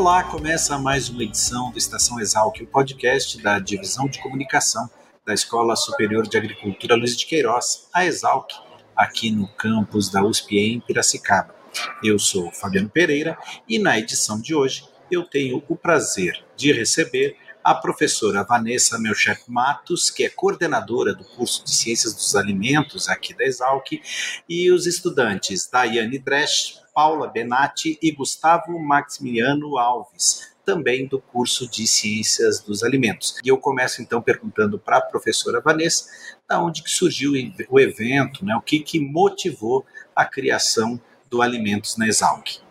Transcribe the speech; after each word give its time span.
Olá, 0.00 0.22
começa 0.22 0.78
mais 0.78 1.08
uma 1.08 1.24
edição 1.24 1.72
do 1.72 1.76
Estação 1.76 2.20
Exalc, 2.20 2.60
o 2.60 2.66
podcast 2.68 3.42
da 3.42 3.58
Divisão 3.58 4.08
de 4.08 4.22
Comunicação 4.22 4.88
da 5.26 5.34
Escola 5.34 5.74
Superior 5.74 6.24
de 6.24 6.38
Agricultura 6.38 6.94
Luiz 6.94 7.16
de 7.16 7.26
Queiroz, 7.26 7.88
a 7.92 8.06
Exalc, 8.06 8.48
aqui 8.94 9.32
no 9.32 9.48
campus 9.54 10.08
da 10.08 10.22
USP 10.22 10.56
em 10.56 10.78
Piracicaba. 10.78 11.52
Eu 12.00 12.16
sou 12.16 12.52
Fabiano 12.52 12.88
Pereira 12.88 13.36
e 13.68 13.76
na 13.76 13.98
edição 13.98 14.40
de 14.40 14.54
hoje 14.54 14.88
eu 15.10 15.24
tenho 15.24 15.64
o 15.68 15.74
prazer 15.74 16.44
de 16.56 16.70
receber 16.70 17.36
a 17.68 17.74
professora 17.74 18.42
Vanessa 18.42 18.98
Melchek 18.98 19.42
Matos, 19.46 20.08
que 20.08 20.24
é 20.24 20.30
coordenadora 20.30 21.14
do 21.14 21.22
curso 21.22 21.62
de 21.62 21.70
Ciências 21.70 22.14
dos 22.14 22.34
Alimentos 22.34 23.10
aqui 23.10 23.34
da 23.34 23.44
Exalc, 23.44 24.00
e 24.48 24.70
os 24.72 24.86
estudantes 24.86 25.68
Daiane 25.70 26.18
Dresch, 26.18 26.80
Paula 26.94 27.28
Benatti 27.28 27.98
e 28.00 28.10
Gustavo 28.10 28.78
Maximiliano 28.78 29.76
Alves, 29.76 30.50
também 30.64 31.06
do 31.06 31.20
curso 31.20 31.70
de 31.70 31.86
Ciências 31.86 32.62
dos 32.62 32.82
Alimentos. 32.82 33.38
E 33.44 33.48
eu 33.48 33.58
começo 33.58 34.00
então 34.00 34.22
perguntando 34.22 34.78
para 34.78 34.96
a 34.96 35.02
professora 35.02 35.60
Vanessa, 35.60 36.06
da 36.48 36.62
onde 36.62 36.82
que 36.82 36.90
surgiu 36.90 37.32
o 37.68 37.78
evento, 37.78 38.46
né? 38.46 38.56
O 38.56 38.62
que 38.62 38.80
que 38.80 38.98
motivou 38.98 39.84
a 40.16 40.24
criação 40.24 40.98
do 41.28 41.42
Alimentos 41.42 41.98
na 41.98 42.08
Exalc? 42.08 42.62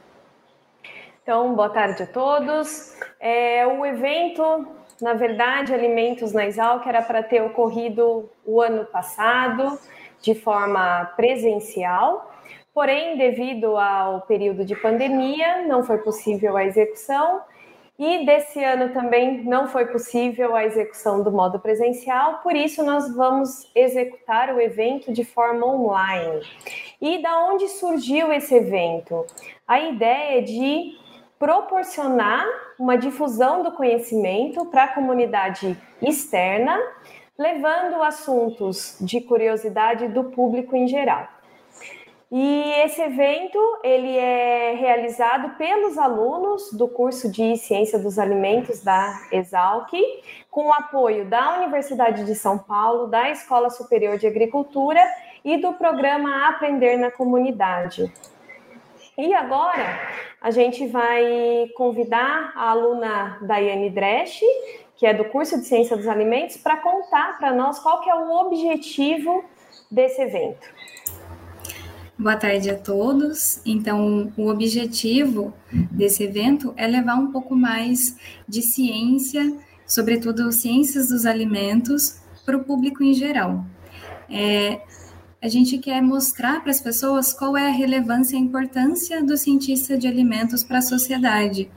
Então, 1.21 1.53
boa 1.53 1.69
tarde 1.69 2.03
a 2.03 2.07
todos. 2.07 2.95
É, 3.19 3.67
o 3.67 3.85
evento, 3.85 4.41
na 5.01 5.13
verdade, 5.13 5.73
Alimentos 5.73 6.33
na 6.33 6.45
Exalc 6.45 6.85
era 6.87 7.01
para 7.01 7.23
ter 7.23 7.41
ocorrido 7.41 8.29
o 8.45 8.61
ano 8.61 8.85
passado 8.85 9.77
de 10.21 10.33
forma 10.33 11.05
presencial, 11.15 12.31
Porém, 12.77 13.17
devido 13.17 13.75
ao 13.75 14.21
período 14.21 14.63
de 14.63 14.75
pandemia, 14.75 15.65
não 15.65 15.83
foi 15.83 15.97
possível 15.97 16.55
a 16.55 16.63
execução. 16.63 17.41
E 17.97 18.23
desse 18.23 18.63
ano 18.63 18.93
também 18.93 19.43
não 19.45 19.67
foi 19.67 19.87
possível 19.87 20.55
a 20.55 20.63
execução 20.63 21.23
do 21.23 21.31
modo 21.31 21.57
presencial, 21.57 22.41
por 22.43 22.55
isso 22.55 22.83
nós 22.83 23.11
vamos 23.15 23.67
executar 23.73 24.53
o 24.53 24.61
evento 24.61 25.11
de 25.11 25.23
forma 25.23 25.65
online. 25.65 26.43
E 27.01 27.19
da 27.19 27.47
onde 27.47 27.67
surgiu 27.67 28.31
esse 28.31 28.53
evento? 28.53 29.25
A 29.67 29.79
ideia 29.79 30.37
é 30.37 30.41
de 30.41 30.95
proporcionar 31.39 32.45
uma 32.79 32.97
difusão 32.97 33.63
do 33.63 33.71
conhecimento 33.71 34.65
para 34.65 34.85
a 34.85 34.87
comunidade 34.87 35.77
externa, 36.01 36.79
levando 37.37 38.01
assuntos 38.01 38.97
de 38.99 39.21
curiosidade 39.21 40.07
do 40.07 40.25
público 40.25 40.75
em 40.75 40.87
geral. 40.87 41.27
E 42.29 42.73
esse 42.83 43.01
evento 43.01 43.57
ele 43.83 44.17
é 44.17 44.75
realizado 44.75 45.55
pelos 45.57 45.97
alunos 45.97 46.73
do 46.73 46.85
curso 46.85 47.31
de 47.31 47.55
Ciência 47.55 47.97
dos 47.97 48.19
Alimentos 48.19 48.83
da 48.83 49.17
Exalc, 49.31 49.93
com 50.51 50.67
o 50.67 50.73
apoio 50.73 51.23
da 51.25 51.57
Universidade 51.57 52.25
de 52.25 52.35
São 52.35 52.57
Paulo, 52.57 53.07
da 53.07 53.29
Escola 53.29 53.69
Superior 53.69 54.17
de 54.17 54.27
Agricultura 54.27 54.99
e 55.45 55.55
do 55.55 55.71
programa 55.73 56.49
Aprender 56.49 56.97
na 56.97 57.09
Comunidade. 57.09 58.11
E 59.19 59.33
agora 59.33 59.99
a 60.39 60.51
gente 60.51 60.85
vai 60.85 61.67
convidar 61.75 62.53
a 62.55 62.69
aluna 62.69 63.39
Daiane 63.41 63.89
Dresch, 63.89 64.41
que 64.95 65.07
é 65.07 65.13
do 65.13 65.25
curso 65.25 65.57
de 65.57 65.65
Ciência 65.65 65.97
dos 65.97 66.07
Alimentos, 66.07 66.57
para 66.57 66.77
contar 66.77 67.35
para 67.39 67.51
nós 67.51 67.79
qual 67.79 68.01
que 68.01 68.11
é 68.11 68.13
o 68.13 68.29
objetivo 68.45 69.43
desse 69.89 70.21
evento. 70.21 70.67
Boa 72.15 72.35
tarde 72.35 72.69
a 72.69 72.77
todos. 72.77 73.59
Então, 73.65 74.31
o 74.37 74.49
objetivo 74.49 75.51
desse 75.71 76.23
evento 76.23 76.71
é 76.77 76.85
levar 76.85 77.15
um 77.15 77.31
pouco 77.31 77.55
mais 77.55 78.15
de 78.47 78.61
ciência, 78.61 79.51
sobretudo 79.87 80.51
ciências 80.51 81.09
dos 81.09 81.25
alimentos, 81.25 82.21
para 82.45 82.55
o 82.55 82.63
público 82.63 83.03
em 83.03 83.15
geral. 83.15 83.65
É, 84.29 84.79
a 85.41 85.47
gente 85.47 85.77
quer 85.77 86.01
mostrar 86.01 86.61
para 86.61 86.71
as 86.71 86.81
pessoas 86.81 87.31
qual 87.31 87.55
é 87.55 87.67
a 87.67 87.71
relevância 87.71 88.35
e 88.35 88.39
a 88.39 88.41
importância 88.41 89.23
do 89.23 89.37
cientista 89.37 89.97
de 89.97 90.07
alimentos 90.07 90.63
para 90.63 90.79
a 90.79 90.81
sociedade. 90.81 91.69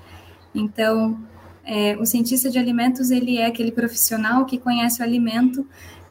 Então, 0.54 1.19
é, 1.65 1.97
o 1.97 2.06
cientista 2.06 2.50
de 2.50 2.59
alimentos 2.59 3.10
ele 3.10 3.37
é 3.37 3.47
aquele 3.47 3.71
profissional 3.71 4.47
que 4.47 4.59
conhece 4.59 5.00
o 5.00 5.04
alimento 5.04 5.66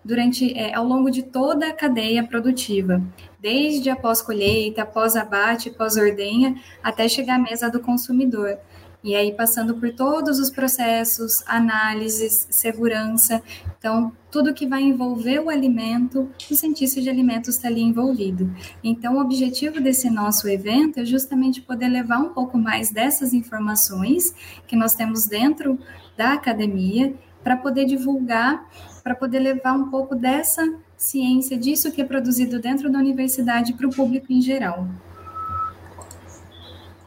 durante 0.05 0.53
é, 0.57 0.73
ao 0.73 0.85
longo 0.85 1.09
de 1.09 1.23
toda 1.23 1.67
a 1.67 1.73
cadeia 1.73 2.23
produtiva 2.23 3.01
desde 3.39 3.89
após 3.89 4.21
colheita, 4.21 4.83
após 4.83 5.15
abate, 5.15 5.69
pós-ordenha, 5.69 6.55
até 6.83 7.07
chegar 7.07 7.35
à 7.35 7.39
mesa 7.39 7.69
do 7.69 7.79
consumidor. 7.79 8.57
E 9.01 9.15
aí 9.15 9.33
passando 9.33 9.75
por 9.75 9.93
todos 9.93 10.39
os 10.39 10.51
processos, 10.51 11.41
análises, 11.47 12.47
segurança. 12.49 13.41
Então, 13.77 14.11
tudo 14.29 14.53
que 14.53 14.67
vai 14.67 14.81
envolver 14.81 15.39
o 15.39 15.49
alimento, 15.49 16.29
o 16.51 16.55
cientista 16.55 16.99
de 16.99 17.09
alimentos 17.09 17.55
está 17.55 17.69
ali 17.69 17.81
envolvido. 17.81 18.53
Então, 18.83 19.15
o 19.15 19.21
objetivo 19.21 19.79
desse 19.79 20.09
nosso 20.09 20.49
evento 20.49 20.99
é 20.99 21.05
justamente 21.05 21.61
poder 21.61 21.87
levar 21.87 22.19
um 22.19 22.29
pouco 22.33 22.57
mais 22.57 22.91
dessas 22.91 23.33
informações 23.33 24.33
que 24.67 24.75
nós 24.75 24.95
temos 24.95 25.25
dentro 25.25 25.79
da 26.17 26.33
academia 26.33 27.13
para 27.41 27.55
poder 27.55 27.85
divulgar, 27.85 28.67
para 29.01 29.15
poder 29.15 29.39
levar 29.39 29.73
um 29.73 29.89
pouco 29.89 30.13
dessa 30.13 30.61
ciência 30.97 31.57
disso 31.57 31.91
que 31.93 32.01
é 32.01 32.05
produzido 32.05 32.59
dentro 32.59 32.91
da 32.91 32.99
universidade 32.99 33.73
para 33.73 33.87
o 33.87 33.95
público 33.95 34.33
em 34.33 34.41
geral. 34.41 34.85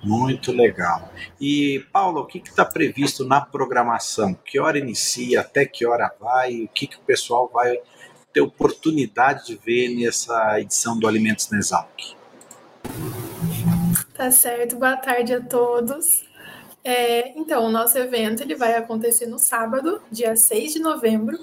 Muito 0.02 0.50
legal. 0.50 1.12
E, 1.40 1.84
Paulo, 1.92 2.22
o 2.22 2.26
que 2.26 2.38
está 2.38 2.64
previsto 2.64 3.24
na 3.24 3.40
programação? 3.40 4.34
Que 4.34 4.58
hora 4.58 4.78
inicia, 4.78 5.40
até 5.40 5.64
que 5.64 5.86
hora 5.86 6.12
vai? 6.20 6.62
O 6.62 6.68
que, 6.68 6.88
que 6.88 6.96
o 6.96 7.02
pessoal 7.02 7.48
vai 7.52 7.78
ter 8.32 8.40
oportunidade 8.40 9.46
de 9.46 9.54
ver 9.54 9.94
nessa 9.94 10.60
edição 10.60 10.98
do 10.98 11.06
Alimentos 11.06 11.50
Nesalc? 11.50 12.16
Tá 14.14 14.30
certo. 14.30 14.76
Boa 14.76 14.96
tarde 14.96 15.34
a 15.34 15.40
todos. 15.40 16.24
É, 16.84 17.38
então, 17.38 17.64
o 17.64 17.70
nosso 17.70 17.96
evento 17.96 18.42
ele 18.42 18.56
vai 18.56 18.74
acontecer 18.74 19.26
no 19.26 19.38
sábado, 19.38 20.02
dia 20.10 20.34
6 20.34 20.72
de 20.72 20.78
novembro, 20.80 21.38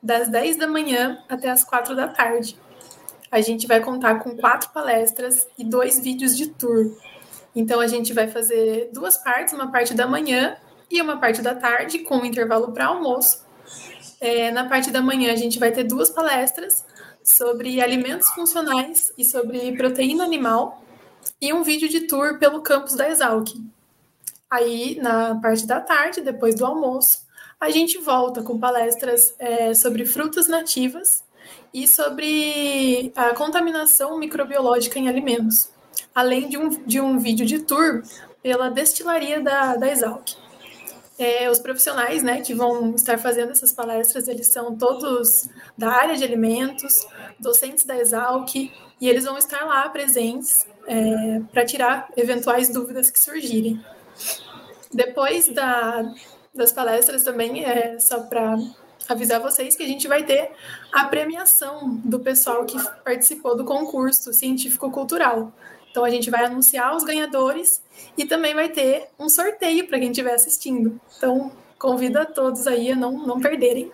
das 0.00 0.28
10 0.28 0.58
da 0.58 0.68
manhã 0.68 1.18
até 1.28 1.50
as 1.50 1.64
4 1.64 1.96
da 1.96 2.06
tarde. 2.06 2.56
A 3.30 3.40
gente 3.40 3.66
vai 3.66 3.80
contar 3.80 4.20
com 4.20 4.36
quatro 4.36 4.70
palestras 4.70 5.48
e 5.58 5.64
dois 5.64 5.98
vídeos 5.98 6.36
de 6.36 6.46
tour. 6.46 6.96
Então 7.56 7.80
a 7.80 7.86
gente 7.86 8.12
vai 8.12 8.28
fazer 8.28 8.90
duas 8.92 9.16
partes, 9.16 9.54
uma 9.54 9.72
parte 9.72 9.94
da 9.94 10.06
manhã 10.06 10.58
e 10.90 11.00
uma 11.00 11.16
parte 11.16 11.40
da 11.40 11.54
tarde, 11.54 12.00
com 12.00 12.18
um 12.18 12.24
intervalo 12.26 12.70
para 12.70 12.86
almoço. 12.86 13.44
É, 14.20 14.50
na 14.50 14.68
parte 14.68 14.90
da 14.90 15.00
manhã 15.00 15.32
a 15.32 15.36
gente 15.36 15.58
vai 15.58 15.72
ter 15.72 15.84
duas 15.84 16.10
palestras 16.10 16.84
sobre 17.24 17.80
alimentos 17.80 18.30
funcionais 18.30 19.10
e 19.16 19.24
sobre 19.24 19.74
proteína 19.76 20.22
animal 20.22 20.82
e 21.40 21.52
um 21.52 21.62
vídeo 21.62 21.88
de 21.88 22.02
tour 22.02 22.38
pelo 22.38 22.60
campus 22.60 22.94
da 22.94 23.08
Exalc. 23.08 23.48
Aí, 24.50 24.96
na 25.00 25.34
parte 25.40 25.66
da 25.66 25.80
tarde, 25.80 26.20
depois 26.20 26.54
do 26.54 26.64
almoço, 26.64 27.26
a 27.58 27.70
gente 27.70 27.98
volta 27.98 28.42
com 28.42 28.60
palestras 28.60 29.34
é, 29.38 29.74
sobre 29.74 30.04
frutas 30.04 30.46
nativas 30.46 31.24
e 31.72 31.88
sobre 31.88 33.12
a 33.16 33.34
contaminação 33.34 34.18
microbiológica 34.18 34.98
em 34.98 35.08
alimentos, 35.08 35.68
além 36.14 36.48
de 36.48 36.58
um, 36.58 36.68
de 36.68 37.00
um 37.00 37.18
vídeo 37.18 37.46
de 37.46 37.60
tour 37.60 38.02
pela 38.42 38.70
destilaria 38.70 39.40
da, 39.40 39.76
da 39.76 39.90
Exalc. 39.90 40.34
É, 41.18 41.50
os 41.50 41.58
profissionais 41.58 42.22
né, 42.22 42.42
que 42.42 42.54
vão 42.54 42.94
estar 42.94 43.18
fazendo 43.18 43.50
essas 43.50 43.72
palestras, 43.72 44.28
eles 44.28 44.48
são 44.48 44.76
todos 44.76 45.48
da 45.76 45.90
área 45.90 46.14
de 46.16 46.22
alimentos, 46.22 47.06
docentes 47.40 47.84
da 47.84 47.96
Exalc, 47.96 48.54
e 48.54 49.08
eles 49.08 49.24
vão 49.24 49.38
estar 49.38 49.64
lá 49.64 49.88
presentes 49.88 50.66
é, 50.86 51.40
para 51.52 51.64
tirar 51.64 52.08
eventuais 52.16 52.68
dúvidas 52.68 53.10
que 53.10 53.18
surgirem. 53.18 53.82
Depois 54.92 55.48
da, 55.48 56.02
das 56.54 56.72
palestras 56.72 57.22
também 57.22 57.64
é 57.64 57.98
só 57.98 58.20
para 58.20 58.56
avisar 59.08 59.40
vocês 59.40 59.76
que 59.76 59.82
a 59.82 59.86
gente 59.86 60.08
vai 60.08 60.24
ter 60.24 60.50
a 60.92 61.04
premiação 61.04 62.00
do 62.04 62.20
pessoal 62.20 62.64
que 62.64 62.76
participou 63.04 63.56
do 63.56 63.64
concurso 63.64 64.32
científico-cultural. 64.32 65.52
Então 65.96 66.04
a 66.04 66.10
gente 66.10 66.28
vai 66.30 66.44
anunciar 66.44 66.94
os 66.94 67.04
ganhadores 67.04 67.82
e 68.18 68.26
também 68.26 68.54
vai 68.54 68.68
ter 68.68 69.08
um 69.18 69.30
sorteio 69.30 69.88
para 69.88 69.98
quem 69.98 70.10
estiver 70.10 70.34
assistindo. 70.34 71.00
Então 71.16 71.50
convido 71.78 72.18
a 72.18 72.26
todos 72.26 72.66
aí 72.66 72.92
a 72.92 72.94
não, 72.94 73.12
não 73.12 73.40
perderem. 73.40 73.90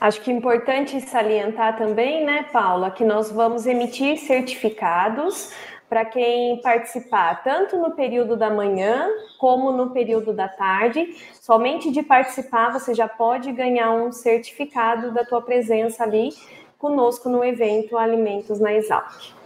Acho 0.00 0.22
que 0.22 0.30
é 0.30 0.34
importante 0.34 0.98
salientar 1.02 1.76
também, 1.76 2.24
né, 2.24 2.46
Paula, 2.50 2.90
que 2.90 3.04
nós 3.04 3.30
vamos 3.30 3.66
emitir 3.66 4.16
certificados 4.20 5.52
para 5.86 6.06
quem 6.06 6.62
participar, 6.62 7.42
tanto 7.44 7.76
no 7.76 7.90
período 7.90 8.34
da 8.34 8.48
manhã 8.48 9.06
como 9.38 9.70
no 9.70 9.90
período 9.90 10.32
da 10.32 10.48
tarde. 10.48 11.14
Somente 11.42 11.90
de 11.90 12.02
participar 12.02 12.72
você 12.72 12.94
já 12.94 13.06
pode 13.06 13.52
ganhar 13.52 13.92
um 13.92 14.10
certificado 14.12 15.12
da 15.12 15.26
tua 15.26 15.42
presença 15.42 16.04
ali 16.04 16.30
conosco 16.78 17.28
no 17.28 17.44
evento 17.44 17.98
Alimentos 17.98 18.58
na 18.58 18.72
Exalc. 18.72 19.36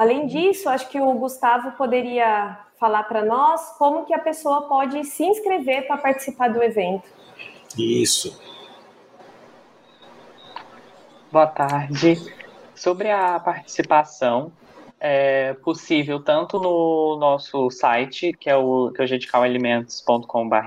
Além 0.00 0.26
disso, 0.26 0.66
acho 0.70 0.88
que 0.88 0.98
o 0.98 1.12
Gustavo 1.12 1.72
poderia 1.72 2.58
falar 2.78 3.02
para 3.02 3.22
nós 3.22 3.76
como 3.76 4.06
que 4.06 4.14
a 4.14 4.18
pessoa 4.18 4.62
pode 4.62 5.04
se 5.04 5.22
inscrever 5.22 5.86
para 5.86 5.98
participar 5.98 6.48
do 6.48 6.62
evento. 6.62 7.06
Isso. 7.76 8.40
Boa 11.30 11.46
tarde. 11.46 12.14
Sobre 12.74 13.10
a 13.10 13.38
participação, 13.40 14.50
é 14.98 15.52
possível 15.62 16.18
tanto 16.18 16.58
no 16.58 17.18
nosso 17.20 17.70
site, 17.70 18.32
que 18.32 18.48
é 18.48 18.56
o 18.56 18.90
que 18.94 19.02
é 19.02 19.04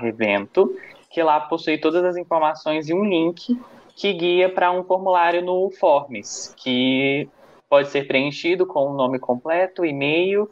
evento, 0.06 0.78
que 1.10 1.20
lá 1.20 1.40
possui 1.40 1.76
todas 1.78 2.04
as 2.04 2.16
informações 2.16 2.88
e 2.88 2.94
um 2.94 3.04
link 3.04 3.60
que 3.96 4.12
guia 4.12 4.48
para 4.48 4.70
um 4.70 4.84
formulário 4.84 5.42
no 5.42 5.68
Forms, 5.72 6.54
que 6.56 7.28
pode 7.74 7.88
ser 7.88 8.06
preenchido 8.06 8.64
com 8.64 8.92
o 8.92 8.94
nome 8.94 9.18
completo, 9.18 9.84
e-mail 9.84 10.48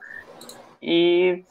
e 0.82 1.44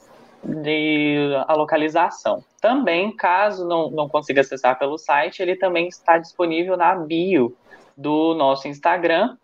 de, 0.43 1.33
a 1.47 1.53
localização. 1.53 2.43
Também, 2.59 3.15
caso 3.15 3.65
não, 3.65 3.89
não 3.89 4.09
consiga 4.09 4.41
acessar 4.41 4.77
pelo 4.77 4.97
site, 4.97 5.41
ele 5.41 5.55
também 5.55 5.87
está 5.87 6.17
disponível 6.17 6.75
na 6.75 6.93
bio 6.93 7.55
do 7.95 8.35
nosso 8.35 8.67
Instagram, 8.67 9.37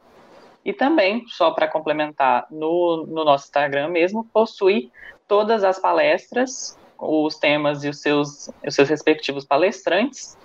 e 0.66 0.74
também, 0.74 1.24
só 1.30 1.52
para 1.52 1.66
complementar, 1.66 2.46
no, 2.52 3.06
no 3.08 3.24
nosso 3.24 3.46
Instagram 3.46 3.88
mesmo, 3.88 4.26
possui 4.26 4.92
todas 5.30 5.64
as 5.64 5.80
palestras, 5.80 6.78
os 7.00 7.38
temas 7.38 7.86
e 7.86 7.90
os 7.90 8.02
seus, 8.02 8.50
os 8.68 8.76
seus 8.76 8.90
respectivos 8.90 9.46
palestrantes. 9.46 10.38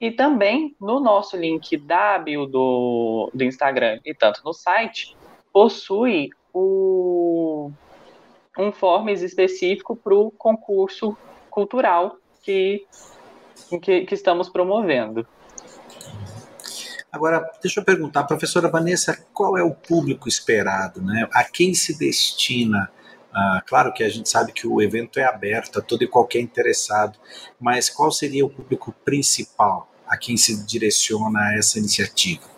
E 0.00 0.10
também 0.10 0.74
no 0.80 0.98
nosso 0.98 1.36
link 1.36 1.76
da 1.76 2.18
bio 2.18 2.46
do, 2.46 3.30
do 3.32 3.44
Instagram 3.44 4.00
e 4.04 4.12
tanto 4.12 4.40
no 4.44 4.52
site, 4.52 5.16
possui 5.52 6.30
o, 6.52 7.70
um 8.58 8.72
forms 8.72 9.22
específico 9.22 9.96
para 9.96 10.14
o 10.14 10.30
concurso 10.30 11.16
cultural 11.50 12.16
que, 12.42 12.86
que, 13.82 14.02
que 14.02 14.14
estamos 14.14 14.48
promovendo. 14.48 15.26
Agora, 17.12 17.44
deixa 17.60 17.80
eu 17.80 17.84
perguntar, 17.84 18.24
professora 18.24 18.68
Vanessa, 18.68 19.26
qual 19.34 19.58
é 19.58 19.62
o 19.64 19.74
público 19.74 20.28
esperado? 20.28 21.02
Né? 21.02 21.28
A 21.32 21.42
quem 21.42 21.74
se 21.74 21.98
destina? 21.98 22.88
Ah, 23.32 23.62
claro 23.66 23.92
que 23.92 24.04
a 24.04 24.08
gente 24.08 24.28
sabe 24.28 24.52
que 24.52 24.66
o 24.66 24.80
evento 24.80 25.18
é 25.18 25.24
aberto 25.24 25.78
a 25.78 25.82
todo 25.82 26.02
e 26.02 26.08
qualquer 26.08 26.40
interessado, 26.40 27.18
mas 27.58 27.90
qual 27.90 28.12
seria 28.12 28.44
o 28.44 28.50
público 28.50 28.94
principal 29.04 29.88
a 30.06 30.16
quem 30.16 30.36
se 30.36 30.64
direciona 30.64 31.54
essa 31.54 31.78
iniciativa? 31.78 32.49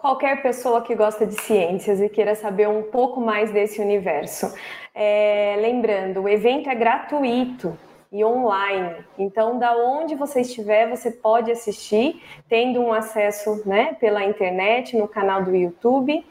Qualquer 0.00 0.40
pessoa 0.40 0.80
que 0.80 0.94
gosta 0.94 1.26
de 1.26 1.40
ciências 1.42 2.00
e 2.00 2.08
queira 2.08 2.34
saber 2.34 2.66
um 2.68 2.84
pouco 2.84 3.20
mais 3.20 3.52
desse 3.52 3.82
universo. 3.82 4.50
É, 4.94 5.56
lembrando, 5.60 6.22
o 6.22 6.28
evento 6.28 6.70
é 6.70 6.74
gratuito, 6.74 7.76
e 8.12 8.24
online. 8.24 9.04
Então, 9.16 9.58
da 9.58 9.76
onde 9.76 10.14
você 10.14 10.40
estiver, 10.40 10.88
você 10.88 11.10
pode 11.10 11.50
assistir, 11.50 12.20
tendo 12.48 12.80
um 12.80 12.92
acesso 12.92 13.62
né, 13.64 13.96
pela 14.00 14.24
internet, 14.24 14.96
no 14.96 15.06
canal 15.06 15.44
do 15.44 15.54
YouTube, 15.54 16.24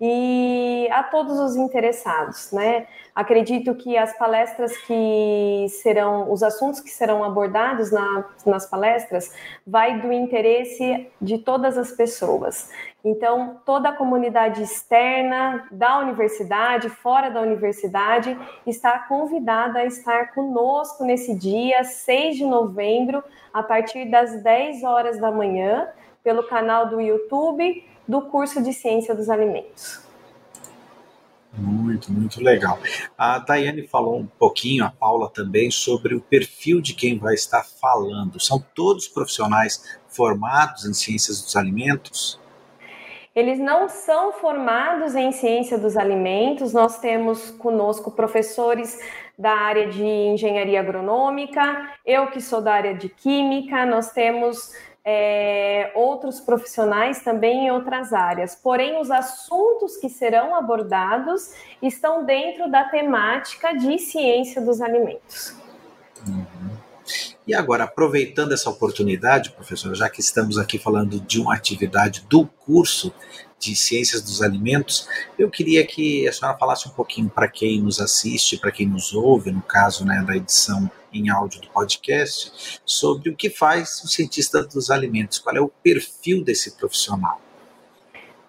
e 0.00 0.79
a 0.90 1.02
todos 1.02 1.38
os 1.38 1.56
interessados. 1.56 2.52
Né? 2.52 2.86
Acredito 3.14 3.74
que 3.74 3.96
as 3.96 4.16
palestras 4.16 4.76
que 4.78 5.66
serão, 5.68 6.32
os 6.32 6.42
assuntos 6.42 6.80
que 6.80 6.90
serão 6.90 7.24
abordados 7.24 7.90
na, 7.90 8.24
nas 8.46 8.66
palestras, 8.66 9.34
vai 9.66 10.00
do 10.00 10.12
interesse 10.12 11.10
de 11.20 11.38
todas 11.38 11.78
as 11.78 11.92
pessoas. 11.92 12.70
Então, 13.04 13.60
toda 13.64 13.88
a 13.88 13.92
comunidade 13.92 14.62
externa 14.62 15.66
da 15.70 15.98
universidade, 15.98 16.90
fora 16.90 17.30
da 17.30 17.40
universidade, 17.40 18.36
está 18.66 18.98
convidada 18.98 19.78
a 19.78 19.86
estar 19.86 20.34
conosco 20.34 21.04
nesse 21.04 21.34
dia, 21.34 21.82
6 21.82 22.36
de 22.36 22.44
novembro, 22.44 23.24
a 23.52 23.62
partir 23.62 24.10
das 24.10 24.42
10 24.42 24.84
horas 24.84 25.18
da 25.18 25.30
manhã, 25.30 25.88
pelo 26.22 26.46
canal 26.46 26.86
do 26.86 27.00
YouTube 27.00 27.84
do 28.06 28.22
curso 28.22 28.62
de 28.62 28.72
Ciência 28.72 29.14
dos 29.14 29.30
Alimentos. 29.30 30.09
Muito, 31.52 32.12
muito 32.12 32.42
legal. 32.42 32.78
A 33.18 33.38
Daiane 33.38 33.86
falou 33.86 34.18
um 34.18 34.26
pouquinho, 34.26 34.84
a 34.84 34.90
Paula 34.90 35.28
também, 35.28 35.70
sobre 35.70 36.14
o 36.14 36.20
perfil 36.20 36.80
de 36.80 36.94
quem 36.94 37.18
vai 37.18 37.34
estar 37.34 37.64
falando. 37.64 38.38
São 38.40 38.64
todos 38.74 39.08
profissionais 39.08 39.98
formados 40.08 40.84
em 40.84 40.94
ciências 40.94 41.42
dos 41.42 41.56
alimentos? 41.56 42.38
Eles 43.34 43.60
não 43.60 43.88
são 43.88 44.32
formados 44.32 45.14
em 45.14 45.30
ciência 45.30 45.78
dos 45.78 45.96
alimentos, 45.96 46.72
nós 46.72 46.98
temos 46.98 47.52
conosco 47.52 48.10
professores 48.10 48.98
da 49.38 49.52
área 49.52 49.88
de 49.88 50.02
engenharia 50.02 50.80
agronômica, 50.80 51.90
eu 52.04 52.26
que 52.26 52.40
sou 52.40 52.60
da 52.60 52.74
área 52.74 52.94
de 52.94 53.08
química, 53.08 53.86
nós 53.86 54.10
temos 54.10 54.72
é, 55.04 55.92
outros 55.94 56.40
profissionais 56.40 57.22
também 57.22 57.66
em 57.66 57.70
outras 57.70 58.12
áreas. 58.12 58.54
Porém, 58.54 59.00
os 59.00 59.10
assuntos 59.10 59.96
que 59.96 60.08
serão 60.08 60.54
abordados 60.54 61.52
estão 61.82 62.24
dentro 62.24 62.70
da 62.70 62.84
temática 62.84 63.72
de 63.72 63.98
ciência 63.98 64.60
dos 64.60 64.80
alimentos. 64.80 65.56
Uhum. 66.26 66.76
E 67.46 67.54
agora, 67.54 67.84
aproveitando 67.84 68.52
essa 68.52 68.70
oportunidade, 68.70 69.50
professora, 69.50 69.94
já 69.94 70.08
que 70.08 70.20
estamos 70.20 70.58
aqui 70.58 70.78
falando 70.78 71.20
de 71.20 71.40
uma 71.40 71.54
atividade 71.54 72.24
do 72.28 72.46
curso 72.46 73.12
de 73.60 73.76
Ciências 73.76 74.22
dos 74.22 74.40
Alimentos, 74.42 75.06
eu 75.38 75.50
queria 75.50 75.86
que 75.86 76.26
a 76.26 76.32
senhora 76.32 76.56
falasse 76.56 76.88
um 76.88 76.92
pouquinho 76.92 77.28
para 77.28 77.46
quem 77.46 77.80
nos 77.80 78.00
assiste, 78.00 78.56
para 78.56 78.72
quem 78.72 78.86
nos 78.86 79.12
ouve, 79.12 79.52
no 79.52 79.62
caso 79.62 80.04
né, 80.04 80.24
da 80.26 80.34
edição 80.34 80.90
em 81.12 81.28
áudio 81.28 81.60
do 81.60 81.68
podcast, 81.68 82.80
sobre 82.84 83.30
o 83.30 83.36
que 83.36 83.50
faz 83.50 84.02
o 84.02 84.08
cientista 84.08 84.62
dos 84.64 84.90
alimentos, 84.90 85.38
qual 85.38 85.56
é 85.56 85.60
o 85.60 85.68
perfil 85.68 86.42
desse 86.42 86.72
profissional. 86.72 87.40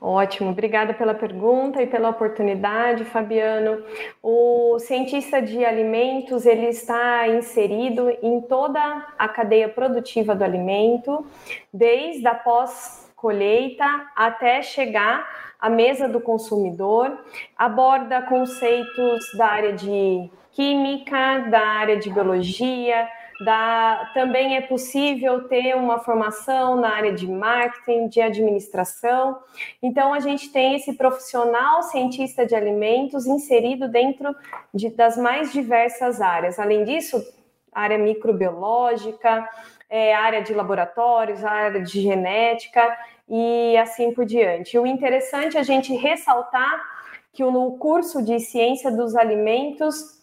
Ótimo, 0.03 0.49
obrigada 0.49 0.95
pela 0.95 1.13
pergunta 1.13 1.79
e 1.79 1.85
pela 1.85 2.09
oportunidade, 2.09 3.05
Fabiano. 3.05 3.83
O 4.23 4.79
cientista 4.79 5.39
de 5.39 5.63
alimentos 5.63 6.47
ele 6.47 6.69
está 6.69 7.27
inserido 7.27 8.09
em 8.23 8.41
toda 8.41 8.79
a 9.15 9.27
cadeia 9.27 9.69
produtiva 9.69 10.33
do 10.33 10.43
alimento, 10.43 11.23
desde 11.71 12.25
a 12.25 12.33
pós-colheita 13.21 13.85
até 14.15 14.61
chegar 14.63 15.29
à 15.59 15.69
mesa 15.69 16.09
do 16.09 16.19
consumidor, 16.19 17.23
aborda 17.55 18.23
conceitos 18.23 19.25
da 19.37 19.45
área 19.45 19.73
de 19.73 20.29
química, 20.51 21.47
da 21.49 21.61
área 21.61 21.97
de 21.97 22.09
biologia, 22.09 23.07
da, 23.45 24.11
também 24.13 24.55
é 24.55 24.61
possível 24.61 25.47
ter 25.47 25.75
uma 25.75 25.99
formação 25.99 26.75
na 26.75 26.89
área 26.89 27.13
de 27.13 27.27
marketing, 27.27 28.07
de 28.07 28.21
administração. 28.21 29.39
Então, 29.81 30.13
a 30.13 30.19
gente 30.19 30.51
tem 30.51 30.75
esse 30.75 30.93
profissional 30.93 31.83
cientista 31.83 32.45
de 32.45 32.53
alimentos 32.53 33.25
inserido 33.25 33.87
dentro 33.87 34.35
de, 34.73 34.89
das 34.89 35.17
mais 35.17 35.51
diversas 35.51 36.21
áreas. 36.21 36.59
Além 36.59 36.83
disso, 36.83 37.23
área 37.71 37.97
microbiológica, 37.97 39.47
é, 39.91 40.15
área 40.15 40.41
de 40.41 40.53
laboratórios, 40.53 41.43
área 41.43 41.81
de 41.81 42.01
genética 42.01 42.97
e 43.29 43.77
assim 43.77 44.13
por 44.13 44.25
diante. 44.25 44.79
O 44.79 44.87
interessante 44.87 45.57
é 45.57 45.59
a 45.59 45.63
gente 45.63 45.93
ressaltar 45.93 46.81
que 47.33 47.43
no 47.43 47.77
curso 47.77 48.23
de 48.23 48.39
ciência 48.39 48.89
dos 48.89 49.15
alimentos 49.15 50.21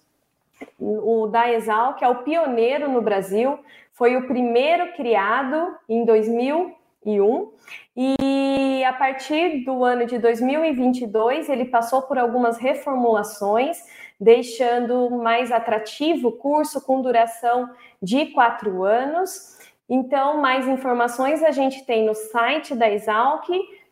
o 0.80 1.26
da 1.28 1.52
Exal, 1.52 1.94
que 1.94 2.04
é 2.04 2.08
o 2.08 2.22
pioneiro 2.22 2.90
no 2.90 3.00
Brasil, 3.00 3.58
foi 3.92 4.16
o 4.16 4.26
primeiro 4.26 4.92
criado 4.94 5.76
em 5.88 6.04
2001 6.04 7.52
e 7.96 8.84
a 8.84 8.92
partir 8.92 9.64
do 9.64 9.84
ano 9.84 10.06
de 10.06 10.18
2022 10.18 11.48
ele 11.48 11.64
passou 11.64 12.02
por 12.02 12.18
algumas 12.18 12.58
reformulações, 12.58 13.78
deixando 14.20 15.10
mais 15.10 15.52
atrativo 15.52 16.28
o 16.28 16.32
curso 16.32 16.80
com 16.80 17.02
duração 17.02 17.70
de 18.02 18.26
quatro 18.26 18.82
anos. 18.82 19.57
Então, 19.88 20.40
mais 20.40 20.68
informações 20.68 21.42
a 21.42 21.50
gente 21.50 21.84
tem 21.84 22.04
no 22.04 22.14
site 22.14 22.74
da 22.74 22.90
Exalc, 22.90 23.48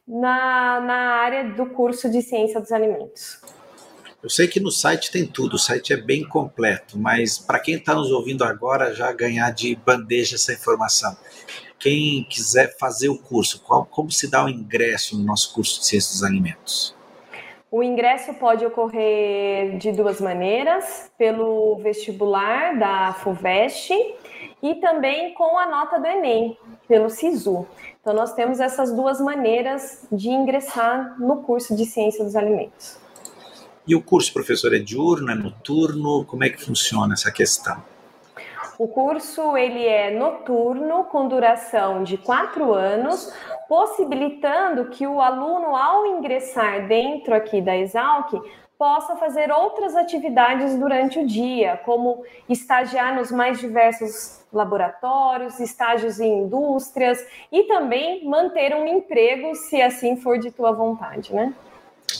na, 0.07 0.81
na 0.81 0.95
área 1.17 1.45
do 1.55 1.67
curso 1.67 2.11
de 2.11 2.21
Ciência 2.21 2.61
dos 2.61 2.71
Alimentos. 2.71 3.41
Eu 4.23 4.29
sei 4.29 4.47
que 4.47 4.61
no 4.61 4.71
site 4.71 5.11
tem 5.11 5.26
tudo, 5.26 5.55
o 5.55 5.59
site 5.59 5.93
é 5.93 5.97
bem 5.97 6.26
completo, 6.26 6.99
mas 6.99 7.38
para 7.38 7.61
quem 7.61 7.76
está 7.76 7.95
nos 7.95 8.11
ouvindo 8.11 8.45
agora 8.45 8.93
já 8.93 9.11
ganhar 9.12 9.50
de 9.50 9.75
bandeja 9.76 10.37
essa 10.37 10.53
informação. 10.53 11.17
Quem 11.79 12.25
quiser 12.25 12.76
fazer 12.76 13.09
o 13.09 13.19
curso, 13.19 13.62
qual, 13.62 13.87
como 13.87 14.11
se 14.11 14.31
dá 14.31 14.45
o 14.45 14.49
ingresso 14.49 15.17
no 15.17 15.25
nosso 15.25 15.55
curso 15.55 15.81
de 15.81 15.87
Ciências 15.87 16.15
dos 16.15 16.25
Alimentos? 16.25 16.95
O 17.71 17.83
ingresso 17.83 18.35
pode 18.35 18.65
ocorrer 18.65 19.76
de 19.79 19.93
duas 19.93 20.21
maneiras, 20.21 21.11
pelo 21.19 21.76
vestibular 21.76 22.79
da 22.79 23.12
FUVEST 23.12 23.93
e 24.70 24.75
também 24.76 25.32
com 25.35 25.56
a 25.58 25.66
nota 25.66 25.99
do 25.99 26.06
Enem, 26.06 26.58
pelo 26.88 27.08
SISU. 27.08 27.66
Então, 28.00 28.12
nós 28.12 28.32
temos 28.35 28.58
essas 28.58 28.92
duas 28.92 29.20
maneiras 29.20 30.06
de 30.11 30.28
ingressar 30.28 31.18
no 31.20 31.42
curso 31.42 31.76
de 31.76 31.85
Ciência 31.85 32.25
dos 32.25 32.35
Alimentos. 32.35 32.99
E 33.87 33.94
o 33.94 34.02
curso, 34.02 34.32
professor, 34.32 34.75
é 34.75 34.78
diurno, 34.78 35.30
é 35.30 35.35
noturno? 35.35 36.25
Como 36.25 36.42
é 36.42 36.50
que 36.50 36.61
funciona 36.61 37.14
essa 37.14 37.30
questão? 37.30 37.80
O 38.78 38.88
curso 38.88 39.56
ele 39.56 39.87
é 39.87 40.11
noturno, 40.11 41.04
com 41.04 41.28
duração 41.28 42.02
de 42.02 42.18
quatro 42.18 42.75
anos, 42.75 43.32
possibilitando 43.68 44.87
que 44.87 45.06
o 45.06 45.20
aluno, 45.20 45.75
ao 45.75 46.06
ingressar 46.06 46.87
dentro 46.87 47.35
aqui 47.35 47.62
da 47.62 47.76
Exalc, 47.76 48.32
possa 48.78 49.16
fazer 49.16 49.50
outras 49.50 49.97
atividades 49.97 50.78
durante 50.78 51.18
o 51.18 51.26
dia, 51.26 51.80
como 51.85 52.25
estagiar 52.49 53.14
nos 53.14 53.30
mais 53.30 53.59
diversos 53.59 54.40
laboratórios, 54.52 55.59
estágios 55.61 56.21
em 56.21 56.45
indústrias 56.45 57.25
e 57.50 57.64
também 57.64 58.25
manter 58.28 58.75
um 58.75 58.87
emprego, 58.87 59.54
se 59.54 59.80
assim 59.80 60.16
for 60.16 60.38
de 60.38 60.50
tua 60.50 60.73
vontade, 60.73 61.35
né? 61.35 61.54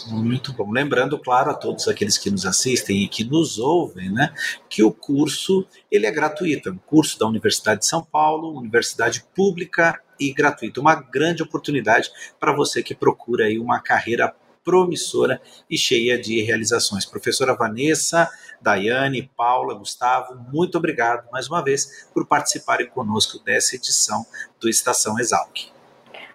Muito 0.09 0.53
bom. 0.53 0.71
Lembrando, 0.71 1.19
claro, 1.19 1.51
a 1.51 1.55
todos 1.55 1.87
aqueles 1.89 2.19
que 2.19 2.31
nos 2.31 2.45
assistem 2.45 3.05
e 3.05 3.09
que 3.09 3.25
nos 3.25 3.59
ouvem, 3.59 4.11
né, 4.11 4.35
que 4.69 4.83
o 4.83 4.93
curso 4.93 5.67
ele 5.91 6.07
é 6.07 6.11
gratuito, 6.11 6.69
é 6.69 6.73
um 6.73 6.79
curso 6.79 7.19
da 7.19 7.27
Universidade 7.27 7.81
de 7.81 7.87
São 7.87 8.03
Paulo, 8.03 8.59
universidade 8.59 9.25
pública 9.35 10.01
e 10.19 10.33
gratuita. 10.33 10.81
Uma 10.81 10.95
grande 10.95 11.43
oportunidade 11.43 12.11
para 12.39 12.53
você 12.53 12.83
que 12.83 12.95
procura 12.95 13.45
aí 13.45 13.59
uma 13.59 13.81
carreira 13.81 14.35
promissora 14.67 15.41
e 15.71 15.79
cheia 15.79 16.21
de 16.21 16.43
realizações. 16.43 17.07
Professora 17.07 17.55
Vanessa, 17.55 18.29
Daiane, 18.61 19.31
Paula, 19.37 19.75
Gustavo, 19.75 20.35
muito 20.53 20.77
obrigado 20.77 21.31
mais 21.31 21.49
uma 21.49 21.63
vez 21.63 22.09
por 22.13 22.27
participarem 22.27 22.89
conosco 22.89 23.39
dessa 23.45 23.77
edição 23.77 24.27
do 24.61 24.69
Estação 24.69 25.21
Exalc. 25.21 25.71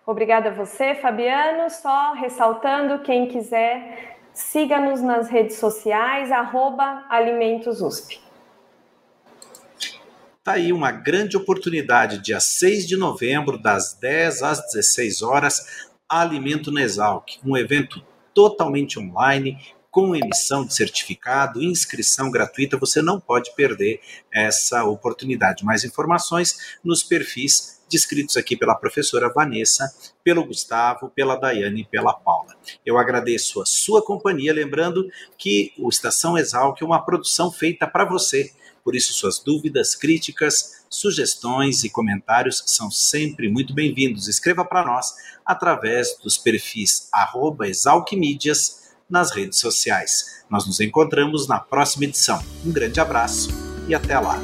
Obrigada 0.05 0.50
a 0.50 0.53
você, 0.53 0.95
Fabiano. 0.95 1.69
Só 1.69 2.13
ressaltando, 2.13 3.03
quem 3.03 3.27
quiser, 3.27 4.17
siga-nos 4.33 5.01
nas 5.01 5.29
redes 5.29 5.57
sociais, 5.57 6.31
arroba 6.31 7.05
AlimentosUSP. 7.09 8.21
Está 10.39 10.53
aí 10.53 10.73
uma 10.73 10.91
grande 10.91 11.38
oportunidade, 11.38 12.17
dia 12.17 12.39
6 12.39 12.88
de 12.88 12.97
novembro, 12.97 13.61
das 13.61 13.93
10 13.93 14.41
às 14.41 14.61
16 14.71 15.21
horas, 15.21 15.88
Alimento 16.09 16.71
Nesalc, 16.71 17.39
um 17.45 17.55
evento 17.55 18.03
totalmente 18.33 19.00
online, 19.00 19.57
com 19.91 20.15
emissão 20.15 20.65
de 20.65 20.73
certificado, 20.73 21.61
inscrição 21.61 22.31
gratuita, 22.31 22.77
você 22.77 23.01
não 23.01 23.19
pode 23.19 23.53
perder 23.55 24.00
essa 24.33 24.85
oportunidade. 24.85 25.65
Mais 25.65 25.83
informações 25.83 26.77
nos 26.83 27.03
perfis 27.03 27.81
descritos 27.89 28.38
aqui 28.38 28.55
pela 28.55 28.73
professora 28.73 29.31
Vanessa, 29.31 29.93
pelo 30.23 30.45
Gustavo, 30.45 31.09
pela 31.09 31.35
Daiane 31.35 31.81
e 31.81 31.85
pela 31.85 32.13
Paula. 32.13 32.55
Eu 32.85 32.97
agradeço 32.97 33.61
a 33.61 33.65
sua 33.65 34.01
companhia, 34.01 34.53
lembrando 34.53 35.09
que 35.38 35.73
o 35.77 35.89
Estação 35.89 36.38
Exalc 36.38 36.81
é 36.81 36.85
uma 36.85 37.03
produção 37.03 37.51
feita 37.51 37.85
para 37.85 38.05
você. 38.05 38.50
Por 38.83 38.95
isso, 38.95 39.11
suas 39.11 39.39
dúvidas, 39.39 39.93
críticas, 39.93 40.80
sugestões 40.91 41.86
e 41.86 41.89
comentários 41.89 42.62
são 42.67 42.91
sempre 42.91 43.50
muito 43.50 43.74
bem-vindos. 43.74 44.27
Escreva 44.27 44.65
para 44.65 44.86
nós 44.86 45.13
através 45.45 46.17
dos 46.21 46.38
perfis 46.38 47.10
exalquimídias 47.63 48.91
nas 49.10 49.31
redes 49.31 49.57
sociais. 49.57 50.43
Nós 50.50 50.67
nos 50.67 50.81
encontramos 50.81 51.48
na 51.48 51.60
próxima 51.60 52.03
edição. 52.03 52.43
Um 52.65 52.71
grande 52.71 53.00
abraço 53.00 53.50
e 53.88 53.95
até 53.95 54.19
lá. 54.19 54.38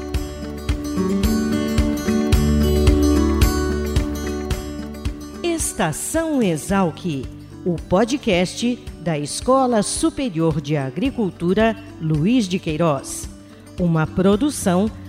Estação 5.43 6.41
Exalc, 6.41 7.25
o 7.65 7.75
podcast 7.75 8.75
da 9.01 9.19
Escola 9.19 9.83
Superior 9.83 10.61
de 10.61 10.77
Agricultura 10.77 11.75
Luiz 12.01 12.47
de 12.47 12.57
Queiroz, 12.57 13.29
uma 13.79 14.07
produção 14.07 14.89